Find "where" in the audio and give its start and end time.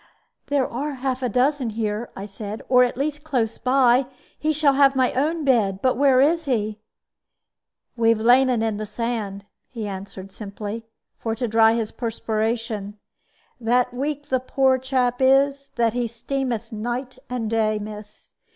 5.95-6.19